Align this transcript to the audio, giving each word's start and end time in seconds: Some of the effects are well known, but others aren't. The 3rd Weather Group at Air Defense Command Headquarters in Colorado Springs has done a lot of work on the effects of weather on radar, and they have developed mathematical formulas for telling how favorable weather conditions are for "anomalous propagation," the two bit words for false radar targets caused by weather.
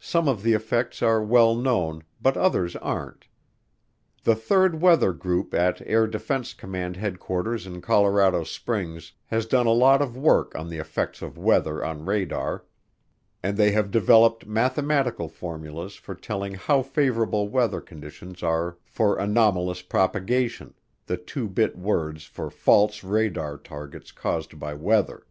Some 0.00 0.26
of 0.26 0.42
the 0.42 0.54
effects 0.54 1.02
are 1.02 1.22
well 1.22 1.54
known, 1.54 2.02
but 2.20 2.36
others 2.36 2.74
aren't. 2.74 3.28
The 4.24 4.34
3rd 4.34 4.80
Weather 4.80 5.12
Group 5.12 5.54
at 5.54 5.80
Air 5.86 6.08
Defense 6.08 6.52
Command 6.52 6.96
Headquarters 6.96 7.64
in 7.64 7.80
Colorado 7.80 8.42
Springs 8.42 9.12
has 9.26 9.46
done 9.46 9.66
a 9.68 9.72
lot 9.72 10.02
of 10.02 10.16
work 10.16 10.52
on 10.58 10.68
the 10.68 10.78
effects 10.78 11.22
of 11.22 11.38
weather 11.38 11.84
on 11.84 12.04
radar, 12.04 12.64
and 13.40 13.56
they 13.56 13.70
have 13.70 13.92
developed 13.92 14.48
mathematical 14.48 15.28
formulas 15.28 15.94
for 15.94 16.16
telling 16.16 16.54
how 16.54 16.82
favorable 16.82 17.46
weather 17.48 17.80
conditions 17.80 18.42
are 18.42 18.78
for 18.84 19.16
"anomalous 19.16 19.80
propagation," 19.80 20.74
the 21.06 21.16
two 21.16 21.46
bit 21.46 21.78
words 21.78 22.24
for 22.24 22.50
false 22.50 23.04
radar 23.04 23.56
targets 23.58 24.10
caused 24.10 24.58
by 24.58 24.74
weather. 24.74 25.24